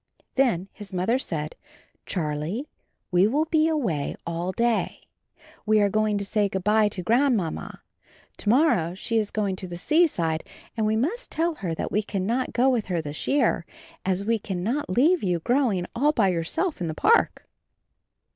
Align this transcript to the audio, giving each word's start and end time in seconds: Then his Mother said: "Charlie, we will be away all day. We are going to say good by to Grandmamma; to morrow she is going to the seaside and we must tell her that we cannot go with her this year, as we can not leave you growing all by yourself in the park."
Then 0.33 0.67
his 0.73 0.91
Mother 0.91 1.19
said: 1.19 1.55
"Charlie, 2.07 2.67
we 3.11 3.27
will 3.27 3.45
be 3.45 3.67
away 3.67 4.15
all 4.25 4.51
day. 4.51 5.01
We 5.63 5.79
are 5.79 5.89
going 5.91 6.17
to 6.17 6.25
say 6.25 6.49
good 6.49 6.63
by 6.63 6.89
to 6.89 7.03
Grandmamma; 7.03 7.83
to 8.37 8.49
morrow 8.49 8.95
she 8.95 9.19
is 9.19 9.29
going 9.29 9.55
to 9.57 9.67
the 9.67 9.77
seaside 9.77 10.43
and 10.75 10.87
we 10.87 10.95
must 10.95 11.29
tell 11.29 11.53
her 11.53 11.75
that 11.75 11.91
we 11.91 12.01
cannot 12.01 12.51
go 12.51 12.67
with 12.67 12.87
her 12.87 12.99
this 12.99 13.27
year, 13.27 13.63
as 14.03 14.25
we 14.25 14.39
can 14.39 14.63
not 14.63 14.89
leave 14.89 15.21
you 15.21 15.37
growing 15.37 15.85
all 15.95 16.13
by 16.13 16.29
yourself 16.29 16.81
in 16.81 16.87
the 16.87 16.95
park." 16.95 17.47